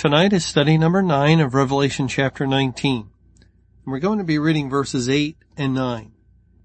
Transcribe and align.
Tonight 0.00 0.32
is 0.32 0.46
study 0.46 0.78
number 0.78 1.02
9 1.02 1.40
of 1.40 1.52
Revelation 1.52 2.08
chapter 2.08 2.46
19. 2.46 3.10
We're 3.84 3.98
going 3.98 4.16
to 4.16 4.24
be 4.24 4.38
reading 4.38 4.70
verses 4.70 5.10
8 5.10 5.36
and 5.58 5.74
9. 5.74 6.12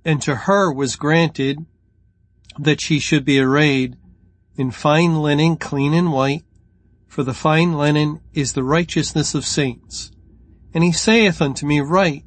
And 0.05 0.21
to 0.21 0.35
her 0.35 0.71
was 0.71 0.95
granted 0.95 1.65
that 2.57 2.79
she 2.79 2.97
should 2.97 3.25
be 3.25 3.37
arrayed 3.37 3.97
in 4.55 4.71
fine 4.71 5.21
linen, 5.21 5.57
clean 5.57 5.93
and 5.93 6.13
white, 6.13 6.45
for 7.07 7.23
the 7.23 7.33
fine 7.33 7.73
linen 7.73 8.21
is 8.33 8.53
the 8.53 8.63
righteousness 8.63 9.35
of 9.35 9.43
saints. 9.43 10.13
And 10.73 10.81
he 10.81 10.93
saith 10.93 11.41
unto 11.41 11.65
me, 11.65 11.81
Write, 11.81 12.23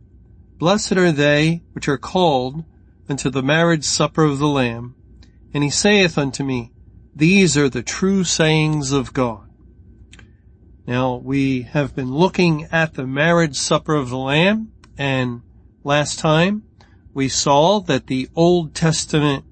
Blessed 0.58 0.98
are 0.98 1.10
they 1.10 1.62
which 1.72 1.88
are 1.88 1.96
called 1.96 2.64
unto 3.08 3.30
the 3.30 3.42
marriage 3.42 3.84
supper 3.84 4.24
of 4.24 4.38
the 4.38 4.46
Lamb. 4.46 4.94
And 5.54 5.64
he 5.64 5.70
saith 5.70 6.18
unto 6.18 6.44
me, 6.44 6.70
These 7.16 7.56
are 7.56 7.70
the 7.70 7.82
true 7.82 8.24
sayings 8.24 8.92
of 8.92 9.14
God. 9.14 9.47
Now 10.88 11.16
we 11.16 11.64
have 11.64 11.94
been 11.94 12.14
looking 12.14 12.66
at 12.72 12.94
the 12.94 13.06
marriage 13.06 13.56
supper 13.56 13.94
of 13.94 14.08
the 14.08 14.16
Lamb 14.16 14.72
and 14.96 15.42
last 15.84 16.18
time 16.18 16.62
we 17.12 17.28
saw 17.28 17.80
that 17.80 18.06
the 18.06 18.30
Old 18.34 18.74
Testament 18.74 19.44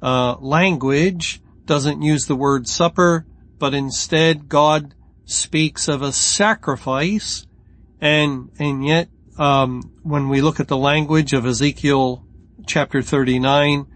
uh, 0.00 0.36
language 0.38 1.42
doesn't 1.66 2.02
use 2.02 2.26
the 2.26 2.36
word 2.36 2.68
supper, 2.68 3.26
but 3.58 3.74
instead 3.74 4.48
God 4.48 4.94
speaks 5.24 5.88
of 5.88 6.02
a 6.02 6.12
sacrifice 6.12 7.48
and, 8.00 8.52
and 8.60 8.86
yet, 8.86 9.08
um, 9.40 9.90
when 10.04 10.28
we 10.28 10.40
look 10.40 10.60
at 10.60 10.68
the 10.68 10.76
language 10.76 11.32
of 11.32 11.46
Ezekiel 11.46 12.24
chapter 12.68 13.02
39 13.02 13.86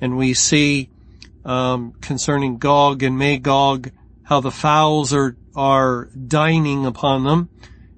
and 0.00 0.16
we 0.16 0.34
see, 0.34 0.90
um, 1.44 1.92
concerning 2.00 2.58
Gog 2.58 3.04
and 3.04 3.16
Magog, 3.16 3.92
how 4.24 4.40
the 4.40 4.50
fowls 4.50 5.14
are 5.14 5.36
are 5.56 6.04
dining 6.06 6.84
upon 6.84 7.24
them, 7.24 7.48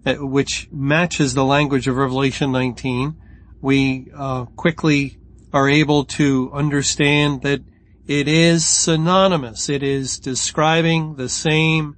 uh, 0.06 0.14
which 0.14 0.68
matches 0.70 1.34
the 1.34 1.44
language 1.44 1.88
of 1.88 1.96
Revelation 1.96 2.52
19, 2.52 3.16
we 3.60 4.10
uh, 4.16 4.44
quickly 4.56 5.18
are 5.52 5.68
able 5.68 6.04
to 6.04 6.50
understand 6.52 7.42
that 7.42 7.60
it 8.06 8.28
is 8.28 8.64
synonymous. 8.64 9.68
It 9.68 9.82
is 9.82 10.18
describing 10.18 11.16
the 11.16 11.28
same 11.28 11.96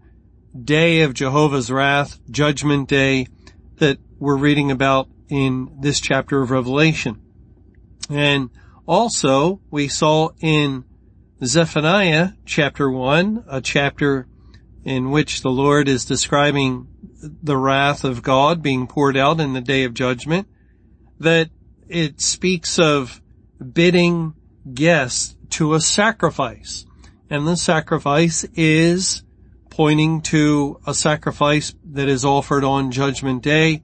day 0.64 1.03
of 1.03 1.14
Jehovah's 1.14 1.70
wrath, 1.70 2.19
judgment 2.31 2.88
day, 2.88 3.28
that 3.77 3.98
we're 4.19 4.36
reading 4.36 4.70
about 4.70 5.08
in 5.28 5.77
this 5.81 6.00
chapter 6.00 6.42
of 6.42 6.50
Revelation. 6.50 7.20
And 8.08 8.50
also, 8.86 9.61
we 9.70 9.86
saw 9.86 10.31
in 10.41 10.84
Zephaniah 11.44 12.31
chapter 12.44 12.91
1, 12.91 13.44
a 13.48 13.61
chapter 13.61 14.27
in 14.84 15.11
which 15.11 15.42
the 15.42 15.50
Lord 15.50 15.89
is 15.89 16.05
describing 16.05 16.89
the 17.42 17.56
wrath 17.56 18.05
of 18.05 18.23
God 18.23 18.62
being 18.62 18.87
poured 18.87 19.17
out 19.17 19.41
in 19.41 19.53
the 19.53 19.61
day 19.61 19.84
of 19.84 19.95
judgment, 19.95 20.48
that 21.19 21.50
it 21.89 22.20
speaks 22.20 22.78
of 22.78 23.20
bidding 23.72 24.34
guests 24.72 25.37
to 25.50 25.75
a 25.75 25.81
sacrifice. 25.81 26.87
And 27.28 27.47
the 27.47 27.56
sacrifice 27.56 28.44
is 28.54 29.22
pointing 29.69 30.22
to 30.22 30.81
a 30.87 30.94
sacrifice 30.94 31.75
that 31.93 32.09
is 32.09 32.25
offered 32.25 32.65
on 32.65 32.91
judgment 32.91 33.43
day. 33.43 33.83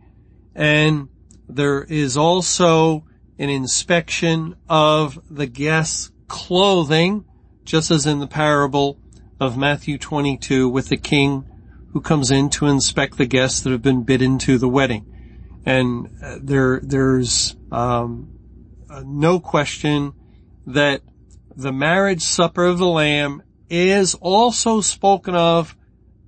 And 0.54 1.08
there 1.48 1.84
is 1.84 2.16
also 2.16 3.04
an 3.38 3.50
inspection 3.50 4.56
of 4.68 5.18
the 5.30 5.46
guest's 5.46 6.10
clothing, 6.26 7.24
just 7.64 7.90
as 7.90 8.06
in 8.06 8.18
the 8.18 8.26
parable 8.26 8.98
of 9.38 9.56
Matthew 9.56 9.98
22 9.98 10.68
with 10.68 10.88
the 10.88 10.96
king 10.96 11.44
who 11.92 12.00
comes 12.00 12.30
in 12.30 12.50
to 12.50 12.66
inspect 12.66 13.16
the 13.18 13.26
guests 13.26 13.60
that 13.62 13.70
have 13.70 13.82
been 13.82 14.02
bidden 14.02 14.38
to 14.38 14.58
the 14.58 14.68
wedding. 14.68 15.12
And 15.64 16.10
uh, 16.22 16.38
there, 16.42 16.80
there's, 16.82 17.56
um, 17.72 18.36
uh, 18.88 19.02
no 19.04 19.40
question 19.40 20.12
that 20.66 21.02
the 21.54 21.72
marriage 21.72 22.22
supper 22.22 22.64
of 22.64 22.78
the 22.78 22.86
lamb 22.86 23.42
is 23.68 24.14
also 24.14 24.80
spoken 24.80 25.34
of 25.34 25.76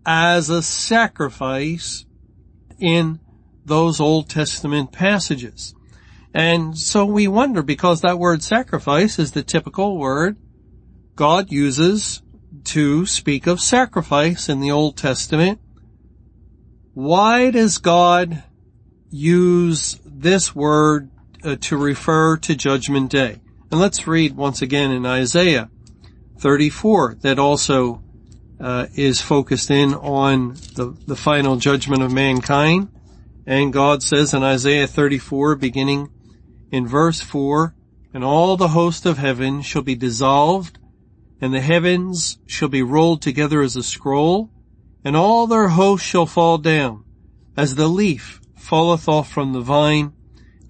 as 0.05 0.51
a 0.51 0.63
sacrifice 0.63 2.05
in 2.79 3.21
those 3.65 4.01
Old 4.01 4.29
Testament 4.29 4.93
passages. 4.93 5.75
And 6.35 6.79
so 6.79 7.05
we 7.05 7.29
wonder 7.29 7.63
because 7.63 8.01
that 8.01 8.19
word 8.19 8.43
sacrifice 8.43 9.19
is 9.19 9.33
the 9.33 9.43
typical 9.43 9.99
word 9.99 10.37
God 11.15 11.51
uses 11.51 12.23
to 12.69 13.07
speak 13.07 13.47
of 13.47 13.61
sacrifice 13.61 14.49
in 14.49 14.61
the 14.61 14.71
Old 14.71 14.97
Testament. 14.97 15.59
Why 16.93 17.51
does 17.51 17.79
God 17.79 18.43
use 19.09 19.99
this 20.05 20.55
word 20.55 21.11
uh, 21.43 21.57
to 21.63 21.79
refer 21.79 22.37
to 22.37 22.55
judgment 22.55 23.11
day? 23.11 23.41
And 23.71 23.81
let's 23.81 24.07
read 24.07 24.37
once 24.37 24.61
again 24.61 24.91
in 24.91 25.07
Isaiah 25.07 25.71
34 26.39 27.17
that 27.23 27.39
also 27.39 28.03
uh, 28.61 28.87
is 28.95 29.23
focused 29.23 29.71
in 29.71 29.95
on 29.95 30.55
the, 30.75 30.95
the 31.07 31.17
final 31.17 31.57
judgment 31.57 32.03
of 32.03 32.13
mankind. 32.13 32.89
And 33.47 33.73
God 33.73 34.03
says 34.03 34.35
in 34.35 34.43
Isaiah 34.43 34.87
34 34.87 35.57
beginning 35.57 36.11
in 36.71 36.87
verse 36.87 37.23
4, 37.23 37.75
and 38.13 38.23
all 38.23 38.59
the 38.59 38.69
host 38.69 39.07
of 39.07 39.17
heaven 39.17 39.63
shall 39.63 39.83
be 39.83 39.95
dissolved 39.95 40.78
and 41.41 41.55
the 41.55 41.61
heavens 41.61 42.39
shall 42.47 42.69
be 42.69 42.83
rolled 42.83 43.23
together 43.23 43.63
as 43.63 43.77
a 43.77 43.83
scroll, 43.83 44.51
and 45.05 45.17
all 45.17 45.47
their 45.47 45.69
hosts 45.69 46.07
shall 46.07 46.27
fall 46.27 46.59
down, 46.59 47.05
as 47.57 47.75
the 47.75 47.89
leaf 47.89 48.41
falleth 48.57 49.09
off 49.09 49.31
from 49.31 49.53
the 49.53 49.61
vine, 49.61 50.13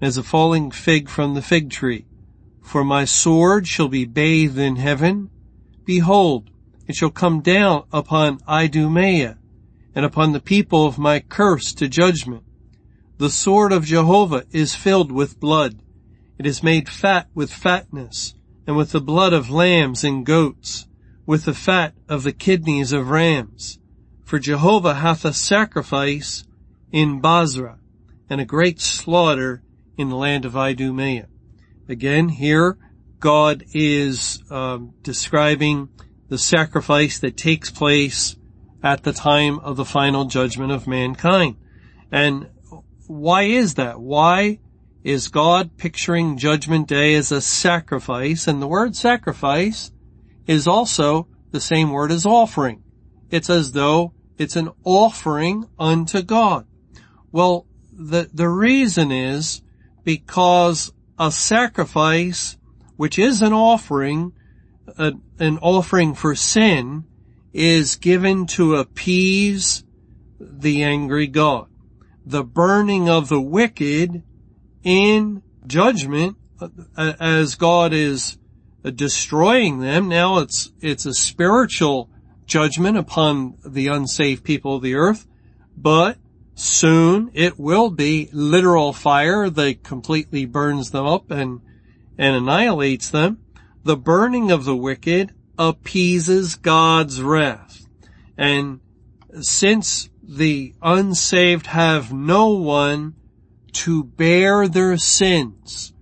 as 0.01 0.17
a 0.17 0.23
falling 0.23 0.71
fig 0.71 1.09
from 1.09 1.33
the 1.33 1.41
fig 1.41 1.69
tree. 1.69 2.05
For 2.61 2.83
my 2.83 3.05
sword 3.05 3.67
shall 3.67 3.87
be 3.87 4.05
bathed 4.05 4.59
in 4.59 4.75
heaven. 4.75 5.29
Behold, 5.85 6.51
it 6.87 6.95
shall 6.95 7.09
come 7.09 7.41
down 7.41 7.83
upon 7.91 8.39
Idumea, 8.47 9.37
and 9.95 10.05
upon 10.05 10.33
the 10.33 10.39
people 10.39 10.85
of 10.85 10.99
my 10.99 11.19
curse 11.19 11.73
to 11.73 11.87
judgment. 11.87 12.43
The 13.17 13.29
sword 13.29 13.73
of 13.73 13.85
Jehovah 13.85 14.45
is 14.51 14.75
filled 14.75 15.11
with 15.11 15.39
blood. 15.39 15.81
It 16.37 16.45
is 16.45 16.63
made 16.63 16.87
fat 16.87 17.27
with 17.33 17.51
fatness 17.51 18.35
and 18.69 18.77
with 18.77 18.91
the 18.91 19.01
blood 19.01 19.33
of 19.33 19.49
lambs 19.49 20.03
and 20.03 20.23
goats, 20.23 20.87
with 21.25 21.45
the 21.45 21.55
fat 21.55 21.95
of 22.07 22.21
the 22.21 22.31
kidneys 22.31 22.91
of 22.91 23.09
rams. 23.09 23.79
For 24.23 24.37
Jehovah 24.37 24.93
hath 24.93 25.25
a 25.25 25.33
sacrifice 25.33 26.43
in 26.91 27.19
Bozrah, 27.19 27.79
and 28.29 28.39
a 28.39 28.45
great 28.45 28.79
slaughter 28.79 29.63
in 29.97 30.09
the 30.09 30.15
land 30.15 30.45
of 30.45 30.55
Idumea. 30.55 31.29
Again, 31.87 32.29
here 32.29 32.77
God 33.19 33.63
is 33.73 34.43
um, 34.51 34.93
describing 35.01 35.89
the 36.27 36.37
sacrifice 36.37 37.17
that 37.17 37.35
takes 37.35 37.71
place 37.71 38.35
at 38.83 39.01
the 39.01 39.13
time 39.13 39.57
of 39.57 39.77
the 39.77 39.83
final 39.83 40.25
judgment 40.25 40.71
of 40.71 40.85
mankind. 40.85 41.55
And 42.11 42.51
why 43.07 43.45
is 43.45 43.73
that? 43.73 43.99
Why 43.99 44.59
is 45.03 45.29
God 45.29 45.77
picturing 45.77 46.37
judgment 46.37 46.87
day 46.87 47.15
as 47.15 47.31
a 47.31 47.41
sacrifice 47.41 48.47
and 48.47 48.61
the 48.61 48.67
word 48.67 48.95
sacrifice 48.95 49.91
is 50.45 50.67
also 50.67 51.27
the 51.51 51.61
same 51.61 51.91
word 51.91 52.11
as 52.11 52.25
offering. 52.25 52.83
It's 53.29 53.49
as 53.49 53.71
though 53.71 54.13
it's 54.37 54.55
an 54.55 54.69
offering 54.83 55.67
unto 55.77 56.21
God. 56.21 56.65
Well, 57.31 57.65
the, 57.91 58.29
the 58.33 58.49
reason 58.49 59.11
is 59.11 59.61
because 60.03 60.91
a 61.17 61.31
sacrifice, 61.31 62.57
which 62.95 63.19
is 63.19 63.41
an 63.41 63.53
offering, 63.53 64.33
a, 64.97 65.13
an 65.37 65.57
offering 65.59 66.13
for 66.13 66.35
sin, 66.35 67.05
is 67.53 67.95
given 67.95 68.47
to 68.47 68.75
appease 68.75 69.83
the 70.39 70.83
angry 70.83 71.27
God. 71.27 71.67
The 72.25 72.43
burning 72.43 73.09
of 73.09 73.27
the 73.27 73.41
wicked 73.41 74.23
in 74.89 75.43
judgment 75.67 76.35
uh, 76.59 77.13
as 77.19 77.53
God 77.53 77.93
is 77.93 78.39
destroying 78.83 79.81
them. 79.81 80.09
Now 80.09 80.39
it's, 80.39 80.71
it's 80.81 81.05
a 81.05 81.13
spiritual 81.13 82.09
judgment 82.47 82.97
upon 82.97 83.53
the 83.63 83.85
unsaved 83.85 84.43
people 84.43 84.77
of 84.77 84.81
the 84.81 84.95
earth, 84.95 85.27
but 85.77 86.17
soon 86.55 87.29
it 87.35 87.59
will 87.59 87.91
be 87.91 88.29
literal 88.33 88.91
fire 88.91 89.47
that 89.47 89.83
completely 89.83 90.45
burns 90.45 90.89
them 90.89 91.05
up 91.05 91.29
and, 91.29 91.61
and 92.17 92.35
annihilates 92.35 93.11
them. 93.11 93.43
The 93.83 93.95
burning 93.95 94.49
of 94.49 94.65
the 94.65 94.75
wicked 94.75 95.35
appeases 95.59 96.55
God's 96.55 97.21
wrath. 97.21 97.85
And 98.35 98.79
since 99.41 100.09
the 100.23 100.73
unsaved 100.81 101.67
have 101.67 102.11
no 102.11 102.47
one 102.55 103.13
to 103.73 104.03
bear 104.03 104.67
their 104.67 104.97
sins, 104.97 105.93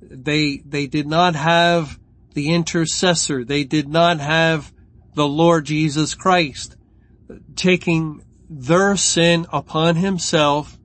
they, 0.00 0.58
they 0.64 0.86
did 0.86 1.06
not 1.06 1.34
have 1.34 1.98
the 2.34 2.52
intercessor. 2.52 3.44
They 3.44 3.64
did 3.64 3.88
not 3.88 4.20
have 4.20 4.72
the 5.14 5.26
Lord 5.26 5.66
Jesus 5.66 6.14
Christ 6.14 6.76
taking 7.56 8.22
their 8.50 8.96
sin 8.96 9.46
upon 9.52 9.96
himself 9.96 10.78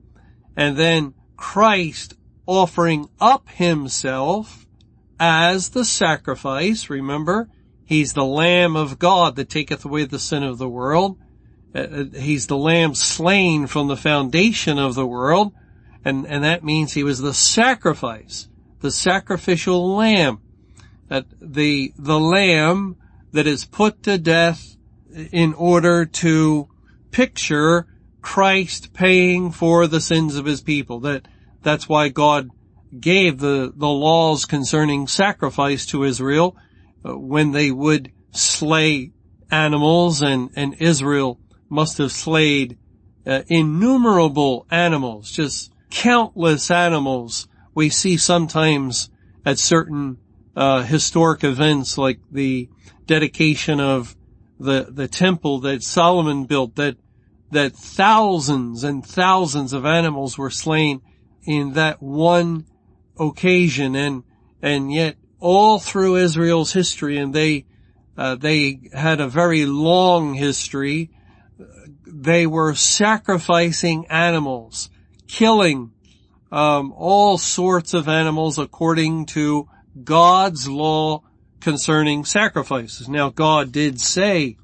and 0.56 0.76
then 0.76 1.14
Christ 1.36 2.14
offering 2.46 3.08
up 3.20 3.48
himself 3.48 4.66
as 5.18 5.70
the 5.70 5.84
sacrifice. 5.84 6.90
Remember, 6.90 7.48
he's 7.84 8.12
the 8.12 8.24
Lamb 8.24 8.76
of 8.76 8.98
God 8.98 9.36
that 9.36 9.50
taketh 9.50 9.84
away 9.84 10.04
the 10.04 10.18
sin 10.18 10.42
of 10.42 10.58
the 10.58 10.68
world. 10.68 11.18
Uh, 11.74 11.78
uh, 11.78 12.04
he's 12.18 12.46
the 12.46 12.56
Lamb 12.56 12.94
slain 12.94 13.66
from 13.66 13.88
the 13.88 13.96
foundation 13.96 14.78
of 14.78 14.94
the 14.94 15.06
world. 15.06 15.52
And, 16.04 16.26
and 16.26 16.44
that 16.44 16.64
means 16.64 16.92
he 16.92 17.04
was 17.04 17.20
the 17.20 17.34
sacrifice, 17.34 18.48
the 18.80 18.90
sacrificial 18.90 19.96
lamb, 19.96 20.40
that 21.08 21.26
the, 21.40 21.92
the 21.98 22.18
lamb 22.18 22.96
that 23.32 23.46
is 23.46 23.64
put 23.64 24.02
to 24.04 24.18
death 24.18 24.76
in 25.32 25.54
order 25.54 26.06
to 26.06 26.68
picture 27.10 27.86
Christ 28.22 28.92
paying 28.92 29.50
for 29.50 29.86
the 29.86 30.00
sins 30.00 30.36
of 30.36 30.46
his 30.46 30.60
people. 30.60 31.00
That, 31.00 31.26
that's 31.62 31.88
why 31.88 32.08
God 32.08 32.50
gave 32.98 33.38
the, 33.38 33.72
the 33.74 33.88
laws 33.88 34.44
concerning 34.44 35.06
sacrifice 35.06 35.86
to 35.86 36.04
Israel 36.04 36.56
uh, 37.04 37.16
when 37.16 37.52
they 37.52 37.70
would 37.70 38.12
slay 38.32 39.12
animals 39.50 40.22
and, 40.22 40.50
and 40.56 40.74
Israel 40.78 41.40
must 41.68 41.98
have 41.98 42.12
slayed 42.12 42.78
uh, 43.26 43.42
innumerable 43.48 44.66
animals, 44.70 45.30
just 45.30 45.69
countless 45.90 46.70
animals 46.70 47.48
we 47.74 47.88
see 47.88 48.16
sometimes 48.16 49.10
at 49.44 49.58
certain 49.58 50.18
uh, 50.56 50.82
historic 50.82 51.44
events 51.44 51.96
like 51.96 52.20
the 52.30 52.68
dedication 53.06 53.80
of 53.80 54.16
the 54.58 54.86
the 54.90 55.08
temple 55.08 55.60
that 55.60 55.82
Solomon 55.82 56.44
built 56.44 56.76
that 56.76 56.96
that 57.50 57.72
thousands 57.72 58.84
and 58.84 59.04
thousands 59.04 59.72
of 59.72 59.84
animals 59.84 60.38
were 60.38 60.50
slain 60.50 61.00
in 61.44 61.72
that 61.72 62.02
one 62.02 62.66
occasion. 63.18 63.96
And 63.96 64.24
and 64.62 64.92
yet 64.92 65.16
all 65.38 65.78
through 65.78 66.16
Israel's 66.16 66.72
history 66.72 67.16
and 67.16 67.34
they 67.34 67.64
uh, 68.16 68.34
they 68.34 68.90
had 68.92 69.20
a 69.20 69.28
very 69.28 69.64
long 69.64 70.34
history 70.34 71.10
they 72.06 72.46
were 72.46 72.74
sacrificing 72.74 74.06
animals 74.08 74.90
killing 75.30 75.92
um, 76.50 76.92
all 76.96 77.38
sorts 77.38 77.94
of 77.94 78.08
animals 78.08 78.58
according 78.58 79.24
to 79.24 79.68
God's 80.02 80.68
law 80.68 81.22
concerning 81.60 82.24
sacrifices. 82.24 83.08
Now 83.08 83.30
God 83.30 83.70
did 83.70 84.00
say 84.00 84.56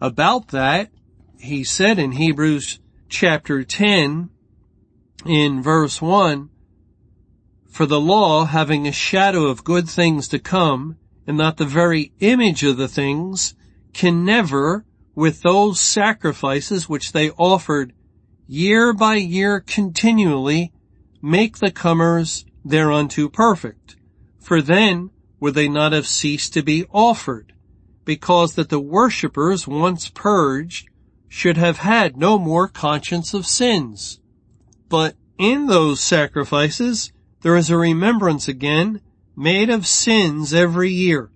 about 0.00 0.48
that, 0.48 0.90
he 1.38 1.62
said 1.62 1.98
in 1.98 2.12
Hebrews 2.12 2.78
chapter 3.08 3.64
10 3.64 4.30
in 5.26 5.62
verse 5.62 6.00
1, 6.00 6.48
for 7.68 7.84
the 7.84 8.00
law 8.00 8.46
having 8.46 8.86
a 8.86 8.92
shadow 8.92 9.44
of 9.44 9.64
good 9.64 9.88
things 9.88 10.26
to 10.28 10.38
come 10.38 10.96
and 11.26 11.36
not 11.36 11.58
the 11.58 11.66
very 11.66 12.12
image 12.20 12.64
of 12.64 12.76
the 12.76 12.88
things 12.88 13.54
can 13.92 14.24
never 14.24 14.86
with 15.14 15.42
those 15.42 15.80
sacrifices 15.80 16.88
which 16.88 17.12
they 17.12 17.30
offered 17.32 17.92
year 18.50 18.94
by 18.94 19.14
year 19.14 19.60
continually 19.60 20.72
make 21.20 21.58
the 21.58 21.70
comers 21.70 22.46
thereunto 22.64 23.28
perfect. 23.28 23.94
For 24.40 24.62
then 24.62 25.10
would 25.38 25.54
they 25.54 25.68
not 25.68 25.92
have 25.92 26.06
ceased 26.06 26.54
to 26.54 26.62
be 26.62 26.86
offered, 26.90 27.52
because 28.06 28.54
that 28.54 28.70
the 28.70 28.80
worshippers 28.80 29.68
once 29.68 30.08
purged 30.08 30.88
should 31.28 31.58
have 31.58 31.78
had 31.78 32.16
no 32.16 32.38
more 32.38 32.66
conscience 32.66 33.34
of 33.34 33.46
sins. 33.46 34.18
But 34.88 35.14
in 35.36 35.66
those 35.66 36.00
sacrifices 36.00 37.12
there 37.42 37.54
is 37.54 37.68
a 37.68 37.76
remembrance 37.76 38.48
again 38.48 39.02
made 39.36 39.68
of 39.68 39.86
sins 39.86 40.54
every 40.54 40.90
year. 40.90 41.30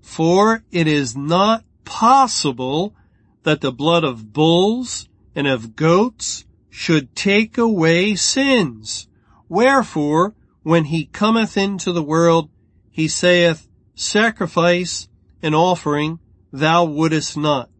For 0.00 0.64
it 0.72 0.86
is 0.86 1.14
not 1.14 1.64
possible 1.84 2.94
that 3.42 3.60
the 3.60 3.70
blood 3.70 4.02
of 4.02 4.32
bulls 4.32 5.08
and 5.34 5.46
of 5.46 5.76
goats 5.76 6.43
should 6.74 7.14
take 7.14 7.56
away 7.56 8.16
sins. 8.16 9.06
Wherefore, 9.48 10.34
when 10.64 10.86
he 10.86 11.04
cometh 11.04 11.56
into 11.56 11.92
the 11.92 12.02
world, 12.02 12.50
he 12.90 13.06
saith, 13.06 13.68
sacrifice 13.94 15.08
and 15.40 15.54
offering 15.54 16.18
thou 16.52 16.84
wouldest 16.84 17.36
not, 17.36 17.70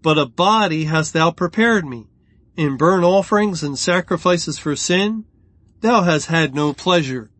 but 0.00 0.16
a 0.16 0.24
body 0.24 0.84
hast 0.84 1.12
thou 1.12 1.30
prepared 1.30 1.84
me. 1.84 2.06
In 2.56 2.78
burnt 2.78 3.04
offerings 3.04 3.62
and 3.62 3.78
sacrifices 3.78 4.58
for 4.58 4.74
sin, 4.74 5.26
thou 5.82 6.00
hast 6.00 6.28
had 6.28 6.54
no 6.54 6.72
pleasure. 6.72 7.30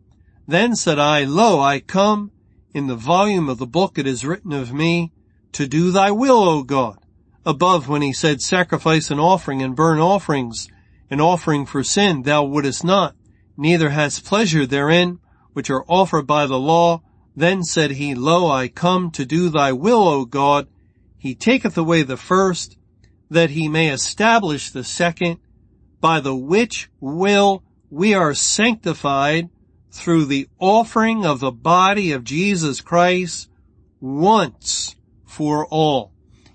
Then 0.47 0.77
said 0.77 0.99
I, 0.99 1.25
Lo, 1.25 1.59
I 1.59 1.81
come. 1.81 2.33
In 2.75 2.87
the 2.87 2.97
volume 2.97 3.49
of 3.49 3.57
the 3.57 3.67
book 3.67 3.97
it 3.97 4.07
is 4.07 4.27
written 4.27 4.53
of 4.53 4.75
me, 4.75 5.13
to 5.53 5.67
do 5.67 5.91
thy 5.91 6.11
will, 6.11 6.47
O 6.47 6.63
God. 6.63 6.99
Above 7.47 7.89
when 7.89 8.03
he 8.03 8.13
said 8.13 8.43
sacrifice 8.43 9.11
and 9.11 9.19
offering 9.19 9.63
and 9.63 9.75
burnt 9.75 10.03
offerings 10.03 10.69
and 11.11 11.21
offering 11.21 11.67
for 11.67 11.83
sin 11.83 12.23
thou 12.23 12.45
wouldest 12.45 12.85
not, 12.85 13.15
neither 13.57 13.91
hast 13.91 14.25
pleasure 14.25 14.67
therein, 14.67 15.19
which 15.53 15.71
are 15.71 15.85
offered 15.89 16.27
by 16.27 16.47
the 16.47 16.59
law, 16.59 17.03
then 17.35 17.63
said 17.63 17.93
he, 17.93 18.15
Lo, 18.15 18.51
I 18.51 18.69
come 18.69 19.11
to 19.13 19.25
do 19.25 19.49
thy 19.49 19.73
will, 19.73 20.09
O 20.09 20.25
God. 20.25 20.69
He 21.17 21.35
taketh 21.35 21.77
away 21.79 22.03
the 22.03 22.17
first, 22.17 22.77
that 23.31 23.51
he 23.51 23.69
may 23.69 23.91
establish 23.91 24.71
the 24.71 24.85
second, 24.85 25.39
by 26.01 26.21
the 26.21 26.35
which 26.35 26.91
will 27.01 27.63
we 27.91 28.15
are 28.15 28.35
sanctified 28.35 29.49
through 29.91 30.27
the 30.27 30.49
offering 30.59 31.25
of 31.25 31.41
the 31.41 31.51
body 31.51 32.13
of 32.13 32.25
Jesus 32.25 32.81
Christ 32.81 33.49
once 34.01 34.97
for 35.25 35.67
all. 35.67 36.13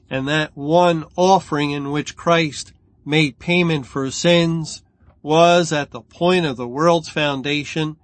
And 0.10 0.28
that 0.28 0.56
one 0.56 1.06
offering 1.16 1.72
in 1.72 1.92
which 1.92 2.16
Christ 2.16 2.74
made 3.06 3.40
payment 3.40 3.86
for 3.86 4.10
sins 4.12 4.84
was 5.22 5.72
at 5.72 5.92
the 5.92 6.02
point 6.02 6.46
of 6.46 6.58
the 6.58 6.68
world's 6.68 7.10
foundation. 7.10 7.98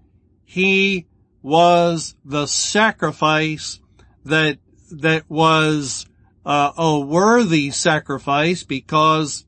He 0.45 1.05
was 1.41 2.15
the 2.23 2.47
sacrifice 2.47 3.79
that, 4.25 4.57
that 4.91 5.29
was 5.29 6.05
uh, 6.45 6.71
a 6.77 6.99
worthy 6.99 7.71
sacrifice 7.71 8.63
because 8.63 9.45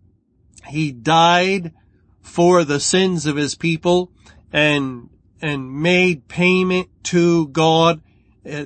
he 0.67 0.91
died 0.91 1.73
for 2.21 2.63
the 2.63 2.79
sins 2.79 3.25
of 3.25 3.35
his 3.35 3.55
people 3.55 4.11
and, 4.53 5.09
and 5.41 5.81
made 5.81 6.27
payment 6.27 6.89
to 7.03 7.47
God, 7.47 8.01
uh, 8.49 8.65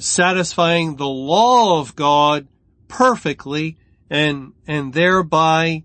satisfying 0.00 0.96
the 0.96 1.06
law 1.06 1.80
of 1.80 1.94
God 1.94 2.48
perfectly 2.88 3.76
and, 4.10 4.52
and 4.66 4.92
thereby 4.92 5.84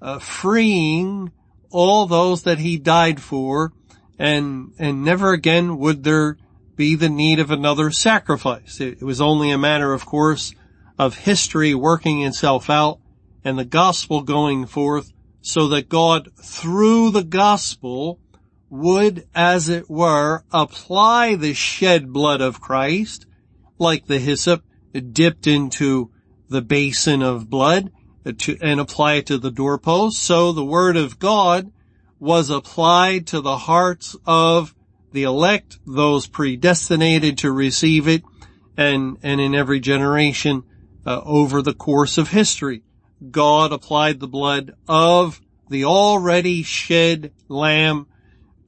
uh, 0.00 0.18
freeing 0.18 1.32
all 1.70 2.06
those 2.06 2.42
that 2.42 2.58
he 2.58 2.76
died 2.76 3.20
for 3.20 3.72
and, 4.18 4.72
and 4.78 5.04
never 5.04 5.32
again 5.32 5.78
would 5.78 6.04
there 6.04 6.36
be 6.76 6.94
the 6.94 7.08
need 7.08 7.38
of 7.38 7.50
another 7.50 7.90
sacrifice. 7.90 8.80
It, 8.80 8.98
it 9.00 9.04
was 9.04 9.20
only 9.20 9.50
a 9.50 9.58
matter, 9.58 9.92
of 9.92 10.06
course, 10.06 10.54
of 10.98 11.16
history 11.16 11.74
working 11.74 12.22
itself 12.22 12.68
out 12.68 13.00
and 13.44 13.58
the 13.58 13.64
gospel 13.64 14.22
going 14.22 14.66
forth 14.66 15.12
so 15.42 15.68
that 15.68 15.88
God 15.88 16.28
through 16.42 17.10
the 17.10 17.24
gospel 17.24 18.20
would, 18.68 19.26
as 19.34 19.68
it 19.68 19.90
were, 19.90 20.44
apply 20.52 21.34
the 21.34 21.54
shed 21.54 22.12
blood 22.12 22.40
of 22.40 22.60
Christ 22.60 23.26
like 23.78 24.06
the 24.06 24.18
hyssop 24.18 24.62
dipped 25.12 25.46
into 25.46 26.10
the 26.48 26.62
basin 26.62 27.22
of 27.22 27.48
blood 27.48 27.90
to, 28.24 28.58
and 28.60 28.80
apply 28.80 29.14
it 29.14 29.26
to 29.26 29.38
the 29.38 29.50
doorpost. 29.50 30.22
So 30.22 30.52
the 30.52 30.64
word 30.64 30.96
of 30.96 31.18
God 31.18 31.72
was 32.18 32.50
applied 32.50 33.26
to 33.28 33.40
the 33.40 33.56
hearts 33.56 34.16
of 34.26 34.74
the 35.12 35.22
elect, 35.24 35.78
those 35.86 36.26
predestinated 36.26 37.38
to 37.38 37.50
receive 37.50 38.06
it, 38.06 38.22
and, 38.76 39.18
and 39.22 39.40
in 39.40 39.54
every 39.54 39.80
generation 39.80 40.62
uh, 41.06 41.20
over 41.24 41.62
the 41.62 41.74
course 41.74 42.18
of 42.18 42.28
history. 42.28 42.82
God 43.30 43.72
applied 43.72 44.20
the 44.20 44.28
blood 44.28 44.74
of 44.88 45.40
the 45.68 45.84
already 45.84 46.62
shed 46.62 47.32
lamb 47.48 48.06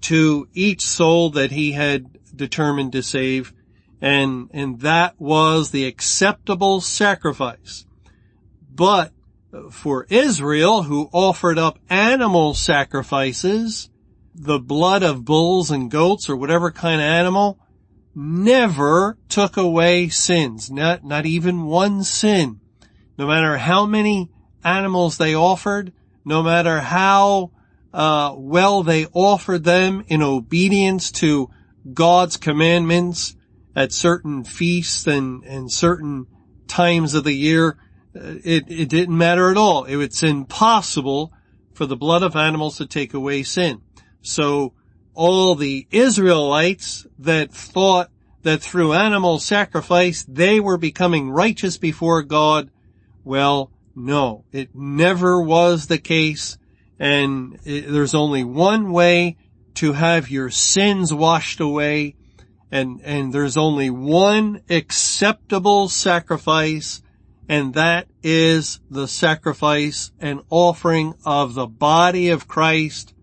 to 0.02 0.48
each 0.52 0.84
soul 0.84 1.30
that 1.30 1.50
he 1.50 1.72
had 1.72 2.18
determined 2.34 2.92
to 2.92 3.02
save. 3.02 3.52
And, 4.00 4.50
and 4.52 4.80
that 4.80 5.14
was 5.20 5.70
the 5.70 5.84
acceptable 5.84 6.80
sacrifice. 6.80 7.86
But 8.74 9.12
for 9.70 10.06
Israel, 10.08 10.82
who 10.82 11.08
offered 11.12 11.58
up 11.58 11.78
animal 11.90 12.54
sacrifices, 12.54 13.90
the 14.34 14.58
blood 14.58 15.02
of 15.02 15.24
bulls 15.24 15.70
and 15.70 15.90
goats 15.90 16.28
or 16.30 16.36
whatever 16.36 16.70
kind 16.70 17.00
of 17.00 17.06
animal 17.06 17.58
never 18.14 19.18
took 19.28 19.56
away 19.56 20.08
sins, 20.08 20.70
not, 20.70 21.04
not 21.04 21.26
even 21.26 21.64
one 21.64 22.02
sin. 22.02 22.60
No 23.18 23.26
matter 23.26 23.58
how 23.58 23.86
many 23.86 24.30
animals 24.64 25.18
they 25.18 25.34
offered, 25.34 25.92
no 26.24 26.42
matter 26.42 26.80
how 26.80 27.50
uh, 27.92 28.34
well 28.36 28.82
they 28.82 29.06
offered 29.12 29.64
them 29.64 30.04
in 30.08 30.22
obedience 30.22 31.10
to 31.10 31.50
God's 31.92 32.36
commandments 32.36 33.36
at 33.74 33.92
certain 33.92 34.44
feasts 34.44 35.06
and, 35.06 35.44
and 35.44 35.70
certain 35.70 36.26
times 36.68 37.14
of 37.14 37.24
the 37.24 37.34
year, 37.34 37.76
Uh, 38.14 38.36
it, 38.44 38.64
it 38.68 38.88
didn't 38.88 39.16
matter 39.16 39.50
at 39.50 39.56
all. 39.56 39.84
It 39.84 39.96
was 39.96 40.22
impossible 40.22 41.32
for 41.72 41.86
the 41.86 41.96
blood 41.96 42.22
of 42.22 42.36
animals 42.36 42.76
to 42.78 42.86
take 42.86 43.14
away 43.14 43.42
sin. 43.42 43.80
So 44.20 44.74
all 45.14 45.54
the 45.54 45.86
Israelites 45.90 47.06
that 47.18 47.52
thought 47.52 48.10
that 48.42 48.60
through 48.60 48.92
animal 48.92 49.38
sacrifice 49.38 50.24
they 50.28 50.60
were 50.60 50.76
becoming 50.76 51.30
righteous 51.30 51.78
before 51.78 52.22
God, 52.22 52.70
well, 53.24 53.70
no, 53.94 54.44
it 54.52 54.74
never 54.74 55.40
was 55.40 55.86
the 55.86 55.98
case. 55.98 56.58
And 56.98 57.58
it, 57.64 57.90
there's 57.92 58.14
only 58.14 58.44
one 58.44 58.92
way 58.92 59.36
to 59.74 59.92
have 59.92 60.30
your 60.30 60.50
sins 60.50 61.12
washed 61.12 61.60
away. 61.60 62.16
And, 62.70 63.00
and 63.04 63.32
there's 63.32 63.56
only 63.56 63.90
one 63.90 64.62
acceptable 64.70 65.88
sacrifice 65.88 67.02
and 67.48 67.74
that 67.74 68.08
is 68.22 68.80
the 68.90 69.08
sacrifice 69.08 70.12
and 70.20 70.40
offering 70.48 71.14
of 71.24 71.54
the 71.54 71.66
body 71.66 72.28
of 72.30 72.48
Christ 72.48 73.14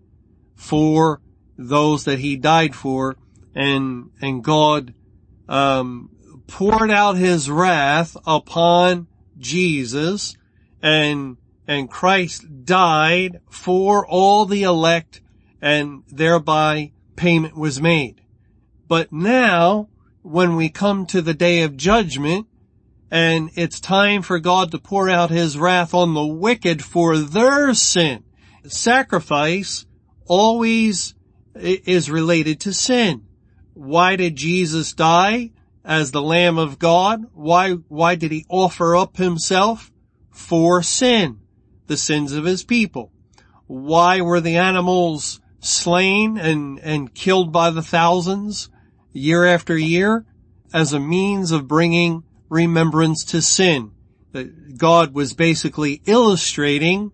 for 0.54 1.20
those 1.56 2.04
that 2.04 2.18
he 2.18 2.36
died 2.36 2.74
for 2.74 3.16
and, 3.54 4.10
and 4.20 4.44
God, 4.44 4.94
um, 5.48 6.10
poured 6.46 6.90
out 6.90 7.16
his 7.16 7.50
wrath 7.50 8.16
upon 8.26 9.06
Jesus 9.38 10.36
and, 10.82 11.36
and 11.66 11.90
Christ 11.90 12.64
died 12.64 13.40
for 13.48 14.06
all 14.06 14.44
the 14.44 14.62
elect 14.62 15.20
and 15.60 16.02
thereby 16.08 16.92
payment 17.16 17.56
was 17.56 17.80
made. 17.80 18.20
But 18.88 19.12
now, 19.12 19.88
when 20.22 20.56
we 20.56 20.68
come 20.68 21.06
to 21.06 21.22
the 21.22 21.34
day 21.34 21.62
of 21.62 21.76
judgment, 21.76 22.46
and 23.10 23.50
it's 23.56 23.80
time 23.80 24.22
for 24.22 24.38
God 24.38 24.70
to 24.70 24.78
pour 24.78 25.10
out 25.10 25.30
his 25.30 25.58
wrath 25.58 25.94
on 25.94 26.14
the 26.14 26.26
wicked 26.26 26.84
for 26.84 27.18
their 27.18 27.74
sin. 27.74 28.22
Sacrifice 28.66 29.86
always 30.26 31.14
is 31.54 32.10
related 32.10 32.60
to 32.60 32.72
sin. 32.72 33.26
Why 33.74 34.16
did 34.16 34.36
Jesus 34.36 34.92
die 34.92 35.50
as 35.84 36.12
the 36.12 36.22
Lamb 36.22 36.58
of 36.58 36.78
God? 36.78 37.24
Why, 37.32 37.72
why 37.72 38.14
did 38.14 38.30
he 38.30 38.46
offer 38.48 38.96
up 38.96 39.16
himself? 39.16 39.90
For 40.30 40.82
sin, 40.82 41.40
the 41.86 41.96
sins 41.96 42.32
of 42.32 42.44
his 42.44 42.62
people. 42.62 43.12
Why 43.66 44.20
were 44.20 44.40
the 44.40 44.56
animals 44.56 45.40
slain 45.58 46.38
and, 46.38 46.78
and 46.80 47.14
killed 47.14 47.52
by 47.52 47.70
the 47.70 47.82
thousands 47.82 48.70
year 49.12 49.44
after 49.44 49.76
year? 49.76 50.24
As 50.72 50.92
a 50.92 51.00
means 51.00 51.50
of 51.50 51.66
bringing 51.66 52.22
remembrance 52.50 53.24
to 53.24 53.40
sin. 53.40 53.92
That 54.32 54.76
God 54.76 55.14
was 55.14 55.32
basically 55.32 56.02
illustrating, 56.04 57.12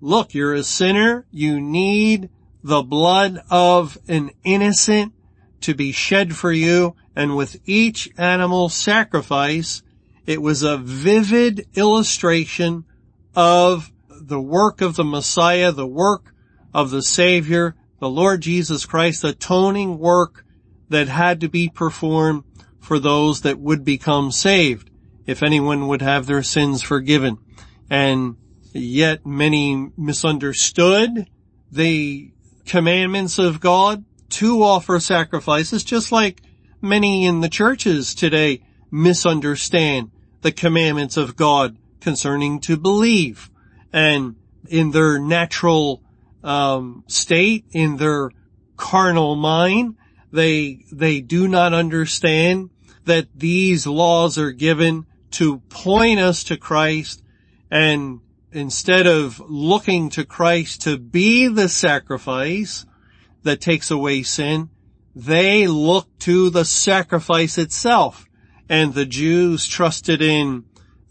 look, 0.00 0.34
you're 0.34 0.54
a 0.54 0.64
sinner, 0.64 1.26
you 1.30 1.60
need 1.60 2.30
the 2.64 2.82
blood 2.82 3.40
of 3.50 3.96
an 4.08 4.30
innocent 4.42 5.12
to 5.60 5.74
be 5.74 5.92
shed 5.92 6.34
for 6.34 6.52
you, 6.52 6.96
and 7.14 7.36
with 7.36 7.60
each 7.64 8.10
animal 8.16 8.68
sacrifice, 8.68 9.82
it 10.26 10.42
was 10.42 10.62
a 10.62 10.76
vivid 10.76 11.66
illustration 11.74 12.84
of 13.34 13.90
the 14.10 14.40
work 14.40 14.80
of 14.80 14.96
the 14.96 15.04
Messiah, 15.04 15.72
the 15.72 15.86
work 15.86 16.34
of 16.74 16.90
the 16.90 17.02
Savior, 17.02 17.74
the 17.98 18.08
Lord 18.08 18.42
Jesus 18.42 18.84
Christ, 18.84 19.24
atoning 19.24 19.98
work 19.98 20.44
that 20.88 21.08
had 21.08 21.40
to 21.40 21.48
be 21.48 21.68
performed 21.68 22.44
for 22.88 22.98
those 22.98 23.42
that 23.42 23.58
would 23.58 23.84
become 23.84 24.32
saved, 24.32 24.88
if 25.26 25.42
anyone 25.42 25.86
would 25.88 26.00
have 26.00 26.24
their 26.24 26.42
sins 26.42 26.80
forgiven. 26.80 27.36
And 27.90 28.36
yet 28.72 29.26
many 29.26 29.90
misunderstood 29.98 31.28
the 31.70 32.32
commandments 32.64 33.38
of 33.38 33.60
God 33.60 34.06
to 34.30 34.62
offer 34.62 34.98
sacrifices, 35.00 35.84
just 35.84 36.10
like 36.10 36.40
many 36.80 37.26
in 37.26 37.40
the 37.40 37.50
churches 37.50 38.14
today 38.14 38.62
misunderstand 38.90 40.10
the 40.40 40.50
commandments 40.50 41.18
of 41.18 41.36
God 41.36 41.76
concerning 42.00 42.58
to 42.60 42.78
believe. 42.78 43.50
And 43.92 44.36
in 44.66 44.92
their 44.92 45.18
natural 45.18 46.02
um, 46.42 47.04
state, 47.06 47.66
in 47.70 47.98
their 47.98 48.30
carnal 48.78 49.36
mind, 49.36 49.96
they 50.32 50.86
they 50.90 51.20
do 51.20 51.48
not 51.48 51.74
understand 51.74 52.70
that 53.08 53.28
these 53.34 53.86
laws 53.86 54.38
are 54.38 54.52
given 54.52 55.06
to 55.32 55.58
point 55.68 56.20
us 56.20 56.44
to 56.44 56.56
Christ 56.56 57.22
and 57.70 58.20
instead 58.52 59.06
of 59.06 59.40
looking 59.48 60.10
to 60.10 60.24
Christ 60.24 60.82
to 60.82 60.98
be 60.98 61.48
the 61.48 61.68
sacrifice 61.68 62.86
that 63.42 63.60
takes 63.60 63.90
away 63.90 64.22
sin, 64.22 64.70
they 65.14 65.66
look 65.66 66.06
to 66.20 66.50
the 66.50 66.64
sacrifice 66.64 67.58
itself. 67.58 68.26
And 68.68 68.94
the 68.94 69.06
Jews 69.06 69.66
trusted 69.66 70.22
in 70.22 70.64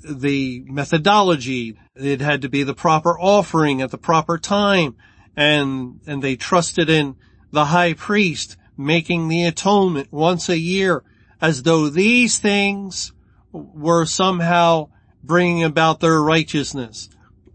the 0.03 0.63
methodology. 0.67 1.77
It 1.95 2.21
had 2.21 2.43
to 2.43 2.49
be 2.49 2.63
the 2.63 2.73
proper 2.73 3.19
offering 3.19 3.81
at 3.81 3.91
the 3.91 3.97
proper 3.97 4.37
time. 4.37 4.95
And, 5.35 5.99
and 6.07 6.21
they 6.21 6.35
trusted 6.35 6.89
in 6.89 7.15
the 7.51 7.65
high 7.65 7.93
priest 7.93 8.57
making 8.77 9.27
the 9.27 9.45
atonement 9.45 10.11
once 10.11 10.49
a 10.49 10.57
year 10.57 11.03
as 11.41 11.63
though 11.63 11.89
these 11.89 12.39
things 12.39 13.13
were 13.51 14.05
somehow 14.05 14.89
bringing 15.23 15.63
about 15.63 15.99
their 15.99 16.21
righteousness. 16.21 17.09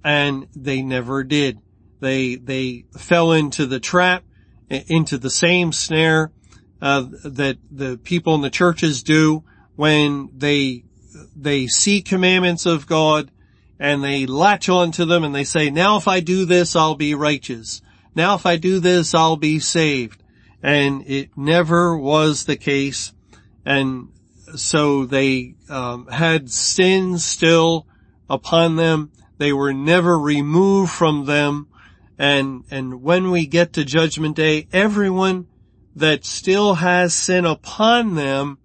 And 0.04 0.48
they 0.54 0.82
never 0.82 1.24
did. 1.24 1.60
They, 2.00 2.34
they 2.34 2.84
fell 2.96 3.32
into 3.32 3.66
the 3.66 3.80
trap, 3.80 4.24
into 4.68 5.18
the 5.18 5.30
same 5.30 5.72
snare, 5.72 6.32
uh, 6.80 7.06
that 7.24 7.58
the 7.70 7.98
people 8.02 8.34
in 8.34 8.40
the 8.40 8.50
churches 8.50 9.04
do 9.04 9.44
when 9.76 10.30
they, 10.36 10.84
they 11.36 11.68
see 11.68 12.02
commandments 12.02 12.66
of 12.66 12.86
God 12.86 13.30
and 13.78 14.02
they 14.02 14.26
latch 14.26 14.68
onto 14.68 15.04
them 15.04 15.22
and 15.22 15.34
they 15.34 15.44
say, 15.44 15.70
now 15.70 15.96
if 15.96 16.08
I 16.08 16.20
do 16.20 16.44
this, 16.44 16.74
I'll 16.74 16.96
be 16.96 17.14
righteous. 17.14 17.82
Now 18.14 18.34
if 18.34 18.46
I 18.46 18.56
do 18.56 18.80
this, 18.80 19.14
I'll 19.14 19.36
be 19.36 19.60
saved. 19.60 20.22
And 20.62 21.04
it 21.06 21.30
never 21.36 21.96
was 21.96 22.44
the 22.44 22.56
case 22.56 23.12
and 23.64 24.08
so 24.56 25.06
they 25.06 25.54
um, 25.68 26.06
had 26.08 26.50
sin 26.50 27.18
still 27.18 27.86
upon 28.28 28.76
them. 28.76 29.10
They 29.38 29.52
were 29.52 29.72
never 29.72 30.18
removed 30.18 30.92
from 30.92 31.24
them. 31.26 31.68
And, 32.18 32.64
and 32.70 33.02
when 33.02 33.30
we 33.30 33.46
get 33.46 33.72
to 33.74 33.84
judgment 33.84 34.36
day, 34.36 34.68
everyone 34.72 35.46
that 35.96 36.24
still 36.24 36.74
has 36.74 37.14
sin 37.14 37.44
upon 37.44 38.14
them 38.14 38.58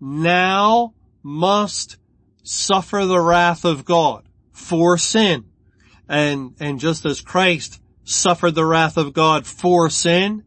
now 0.00 0.94
must 1.22 1.96
suffer 2.42 3.04
the 3.04 3.20
wrath 3.20 3.64
of 3.64 3.84
God 3.84 4.28
for 4.52 4.98
sin. 4.98 5.44
And, 6.08 6.54
and 6.58 6.80
just 6.80 7.04
as 7.04 7.20
Christ 7.20 7.80
suffered 8.04 8.54
the 8.54 8.64
wrath 8.64 8.96
of 8.96 9.12
God 9.12 9.46
for 9.46 9.90
sin 9.90 10.44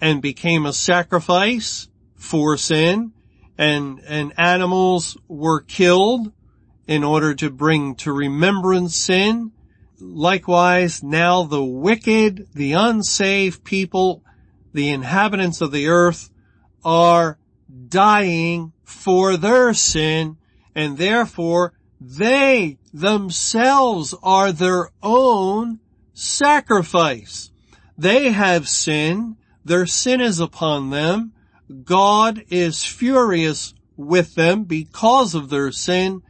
and 0.00 0.22
became 0.22 0.64
a 0.64 0.72
sacrifice 0.72 1.88
for 2.14 2.56
sin, 2.56 3.12
and, 3.60 4.00
and 4.06 4.32
animals 4.38 5.18
were 5.28 5.60
killed 5.60 6.32
in 6.86 7.04
order 7.04 7.34
to 7.34 7.50
bring 7.50 7.94
to 7.94 8.10
remembrance 8.10 8.96
sin. 8.96 9.52
Likewise, 10.00 11.02
now 11.02 11.42
the 11.42 11.62
wicked, 11.62 12.48
the 12.54 12.72
unsaved 12.72 13.62
people, 13.62 14.24
the 14.72 14.88
inhabitants 14.88 15.60
of 15.60 15.72
the 15.72 15.88
earth 15.88 16.30
are 16.82 17.38
dying 17.88 18.72
for 18.82 19.36
their 19.36 19.74
sin 19.74 20.38
and 20.74 20.96
therefore 20.96 21.74
they 22.00 22.78
themselves 22.94 24.14
are 24.22 24.52
their 24.52 24.88
own 25.02 25.80
sacrifice. 26.14 27.50
They 27.98 28.30
have 28.30 28.66
sin. 28.66 29.36
Their 29.66 29.84
sin 29.84 30.22
is 30.22 30.40
upon 30.40 30.88
them. 30.88 31.34
God 31.70 32.44
is 32.48 32.84
furious 32.84 33.74
with 33.96 34.34
them 34.34 34.64
because 34.64 35.34
of 35.34 35.50
their 35.50 35.70
sin. 35.72 36.22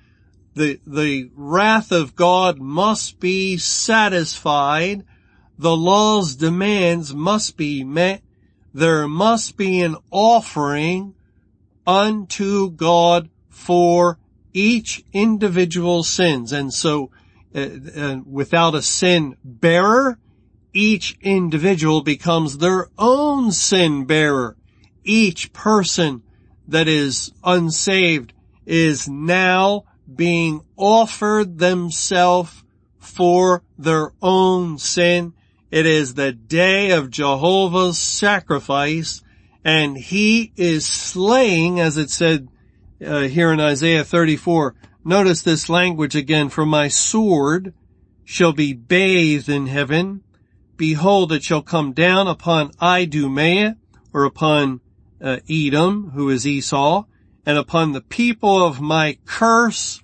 The, 0.54 0.80
the 0.86 1.30
wrath 1.34 1.92
of 1.92 2.16
God 2.16 2.58
must 2.58 3.20
be 3.20 3.56
satisfied. 3.56 5.04
The 5.58 5.76
law's 5.76 6.36
demands 6.36 7.14
must 7.14 7.56
be 7.56 7.84
met. 7.84 8.22
There 8.74 9.08
must 9.08 9.56
be 9.56 9.80
an 9.80 9.96
offering 10.10 11.14
unto 11.86 12.70
God 12.70 13.30
for 13.48 14.18
each 14.52 15.04
individual 15.12 16.02
sins. 16.02 16.52
And 16.52 16.72
so, 16.72 17.10
uh, 17.54 17.68
uh, 17.96 18.16
without 18.26 18.74
a 18.74 18.82
sin 18.82 19.36
bearer, 19.44 20.18
each 20.72 21.16
individual 21.20 22.02
becomes 22.02 22.58
their 22.58 22.88
own 22.98 23.52
sin 23.52 24.04
bearer. 24.04 24.56
Each 25.04 25.52
person 25.52 26.22
that 26.68 26.88
is 26.88 27.32
unsaved 27.42 28.32
is 28.66 29.08
now 29.08 29.84
being 30.14 30.62
offered 30.76 31.58
themselves 31.58 32.62
for 32.98 33.62
their 33.78 34.12
own 34.20 34.78
sin. 34.78 35.32
It 35.70 35.86
is 35.86 36.14
the 36.14 36.32
day 36.32 36.90
of 36.90 37.10
Jehovah's 37.10 37.98
sacrifice 37.98 39.22
and 39.64 39.96
he 39.96 40.52
is 40.56 40.86
slaying, 40.86 41.80
as 41.80 41.96
it 41.96 42.10
said 42.10 42.48
uh, 43.04 43.22
here 43.22 43.52
in 43.52 43.60
Isaiah 43.60 44.04
34. 44.04 44.74
Notice 45.04 45.42
this 45.42 45.68
language 45.68 46.16
again, 46.16 46.48
for 46.48 46.66
my 46.66 46.88
sword 46.88 47.74
shall 48.24 48.52
be 48.52 48.72
bathed 48.72 49.48
in 49.48 49.66
heaven. 49.66 50.22
Behold, 50.76 51.32
it 51.32 51.42
shall 51.42 51.62
come 51.62 51.92
down 51.92 52.26
upon 52.26 52.70
Idumea, 52.80 53.76
or 54.12 54.24
upon 54.24 54.80
uh, 55.22 55.38
Edom, 55.48 56.10
who 56.14 56.30
is 56.30 56.46
Esau, 56.46 57.04
and 57.46 57.58
upon 57.58 57.92
the 57.92 58.00
people 58.00 58.64
of 58.64 58.80
my 58.80 59.18
curse 59.24 60.02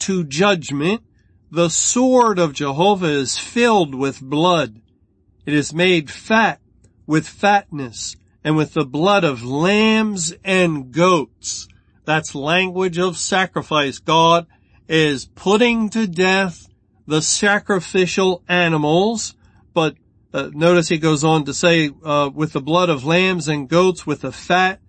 to 0.00 0.24
judgment. 0.24 1.02
The 1.50 1.68
sword 1.68 2.38
of 2.38 2.52
Jehovah 2.52 3.06
is 3.06 3.38
filled 3.38 3.94
with 3.94 4.20
blood. 4.20 4.80
It 5.44 5.54
is 5.54 5.72
made 5.72 6.10
fat 6.10 6.60
with 7.06 7.28
fatness 7.28 8.16
and 8.42 8.56
with 8.56 8.74
the 8.74 8.84
blood 8.84 9.24
of 9.24 9.44
lambs 9.44 10.34
and 10.44 10.92
goats. 10.92 11.68
That's 12.04 12.34
language 12.34 12.98
of 12.98 13.16
sacrifice. 13.16 13.98
God 13.98 14.46
is 14.88 15.26
putting 15.26 15.88
to 15.90 16.06
death 16.06 16.68
the 17.06 17.22
sacrificial 17.22 18.42
animals, 18.48 19.34
but 19.72 19.96
uh, 20.36 20.50
notice 20.52 20.88
he 20.88 20.98
goes 20.98 21.24
on 21.24 21.46
to 21.46 21.54
say, 21.54 21.90
uh, 22.04 22.28
with 22.32 22.52
the 22.52 22.60
blood 22.60 22.90
of 22.90 23.06
lambs 23.06 23.48
and 23.48 23.70
goats, 23.70 24.06
with 24.06 24.20
the 24.20 24.32
fat 24.32 24.80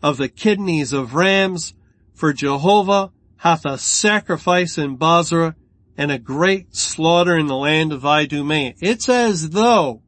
of 0.00 0.18
the 0.18 0.28
kidneys 0.28 0.92
of 0.92 1.14
rams, 1.14 1.74
for 2.12 2.32
Jehovah 2.32 3.10
hath 3.38 3.64
a 3.64 3.76
sacrifice 3.76 4.78
in 4.78 4.94
Bozrah 4.94 5.56
and 5.98 6.12
a 6.12 6.18
great 6.18 6.76
slaughter 6.76 7.36
in 7.36 7.48
the 7.48 7.56
land 7.56 7.92
of 7.92 8.06
Idumea. 8.06 8.74
It's 8.78 9.08
as 9.08 9.50
though 9.50 10.02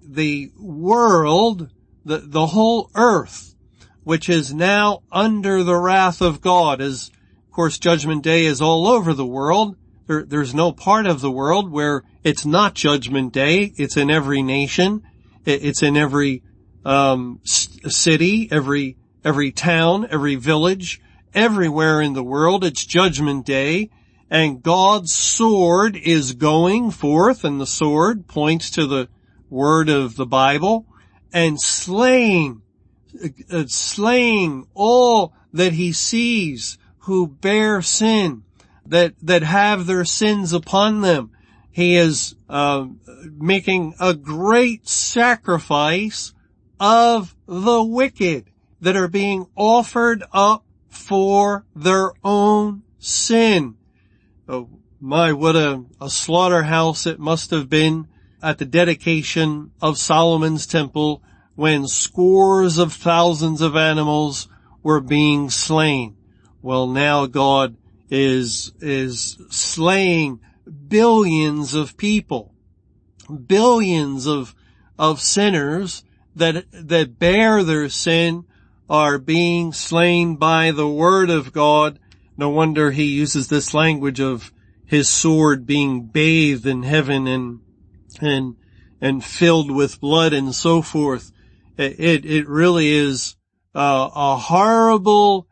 the 0.00 0.52
world 0.56 1.70
the, 2.04 2.18
the 2.18 2.46
whole 2.46 2.90
earth, 2.94 3.56
which 4.04 4.28
is 4.28 4.54
now 4.54 5.02
under 5.10 5.64
the 5.64 5.76
wrath 5.76 6.20
of 6.20 6.40
God, 6.40 6.80
as 6.80 7.10
of 7.46 7.50
course 7.50 7.76
judgment 7.76 8.22
day 8.22 8.44
is 8.44 8.60
all 8.60 8.86
over 8.86 9.14
the 9.14 9.26
world. 9.26 9.76
There, 10.12 10.24
there's 10.24 10.54
no 10.54 10.72
part 10.72 11.06
of 11.06 11.22
the 11.22 11.30
world 11.30 11.70
where 11.70 12.02
it's 12.22 12.44
not 12.44 12.74
judgment 12.74 13.32
day. 13.32 13.72
It's 13.76 13.96
in 13.96 14.10
every 14.10 14.42
nation. 14.42 15.02
It's 15.46 15.82
in 15.82 15.96
every, 15.96 16.42
um, 16.84 17.40
city, 17.44 18.46
every, 18.50 18.98
every 19.24 19.52
town, 19.52 20.06
every 20.10 20.34
village, 20.34 21.00
everywhere 21.34 22.02
in 22.02 22.12
the 22.12 22.22
world. 22.22 22.62
It's 22.62 22.84
judgment 22.84 23.46
day 23.46 23.88
and 24.28 24.62
God's 24.62 25.12
sword 25.12 25.96
is 25.96 26.34
going 26.34 26.90
forth 26.90 27.42
and 27.42 27.58
the 27.60 27.66
sword 27.66 28.26
points 28.26 28.70
to 28.72 28.86
the 28.86 29.08
word 29.48 29.88
of 29.88 30.16
the 30.16 30.26
Bible 30.26 30.86
and 31.32 31.60
slaying, 31.60 32.60
uh, 33.50 33.64
slaying 33.66 34.66
all 34.74 35.32
that 35.54 35.72
he 35.72 35.92
sees 35.92 36.76
who 37.00 37.26
bear 37.26 37.82
sin, 37.82 38.44
that, 38.92 39.14
that 39.22 39.42
have 39.42 39.86
their 39.86 40.04
sins 40.04 40.52
upon 40.52 41.00
them. 41.00 41.30
He 41.70 41.96
is 41.96 42.36
uh, 42.50 42.86
making 43.24 43.94
a 43.98 44.12
great 44.12 44.86
sacrifice 44.86 46.34
of 46.78 47.34
the 47.46 47.82
wicked 47.82 48.50
that 48.82 48.94
are 48.94 49.08
being 49.08 49.46
offered 49.56 50.22
up 50.30 50.66
for 50.90 51.64
their 51.74 52.12
own 52.22 52.82
sin. 52.98 53.76
Oh 54.46 54.68
my, 55.00 55.32
what 55.32 55.56
a, 55.56 55.84
a 55.98 56.10
slaughterhouse 56.10 57.06
it 57.06 57.18
must 57.18 57.50
have 57.50 57.70
been 57.70 58.08
at 58.42 58.58
the 58.58 58.66
dedication 58.66 59.70
of 59.80 59.96
Solomon's 59.96 60.66
temple 60.66 61.22
when 61.54 61.86
scores 61.86 62.76
of 62.76 62.92
thousands 62.92 63.62
of 63.62 63.74
animals 63.74 64.48
were 64.82 65.00
being 65.00 65.48
slain. 65.48 66.16
Well, 66.60 66.86
now 66.86 67.24
God 67.24 67.76
is, 68.12 68.72
is 68.82 69.38
slaying 69.48 70.38
billions 70.86 71.72
of 71.74 71.96
people, 71.96 72.52
billions 73.46 74.26
of, 74.26 74.54
of 74.98 75.18
sinners 75.18 76.04
that, 76.36 76.66
that 76.72 77.18
bear 77.18 77.64
their 77.64 77.88
sin 77.88 78.44
are 78.90 79.16
being 79.16 79.72
slain 79.72 80.36
by 80.36 80.72
the 80.72 80.86
word 80.86 81.30
of 81.30 81.54
God. 81.54 81.98
No 82.36 82.50
wonder 82.50 82.90
he 82.90 83.04
uses 83.04 83.48
this 83.48 83.72
language 83.72 84.20
of 84.20 84.52
his 84.84 85.08
sword 85.08 85.64
being 85.64 86.04
bathed 86.04 86.66
in 86.66 86.82
heaven 86.82 87.26
and 87.26 87.60
and, 88.20 88.56
and 89.00 89.24
filled 89.24 89.70
with 89.70 90.00
blood 90.00 90.34
and 90.34 90.54
so 90.54 90.82
forth. 90.82 91.32
It, 91.78 92.26
it 92.26 92.46
really 92.46 92.92
is 92.92 93.36
uh, 93.74 94.10
a 94.14 94.36
horrible 94.36 95.48